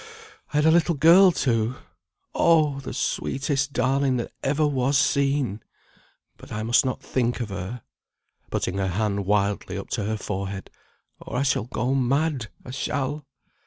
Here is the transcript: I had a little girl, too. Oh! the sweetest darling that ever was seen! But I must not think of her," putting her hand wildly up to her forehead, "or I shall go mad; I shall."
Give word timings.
I 0.51 0.57
had 0.57 0.65
a 0.65 0.71
little 0.71 0.95
girl, 0.95 1.31
too. 1.31 1.75
Oh! 2.33 2.79
the 2.79 2.91
sweetest 2.91 3.71
darling 3.71 4.17
that 4.17 4.31
ever 4.41 4.65
was 4.65 4.97
seen! 4.97 5.61
But 6.37 6.51
I 6.51 6.63
must 6.63 6.83
not 6.83 7.03
think 7.03 7.39
of 7.39 7.49
her," 7.49 7.83
putting 8.49 8.77
her 8.79 8.87
hand 8.87 9.27
wildly 9.27 9.77
up 9.77 9.89
to 9.91 10.05
her 10.05 10.17
forehead, 10.17 10.71
"or 11.19 11.37
I 11.37 11.43
shall 11.43 11.65
go 11.65 11.93
mad; 11.93 12.47
I 12.65 12.71
shall." 12.71 13.27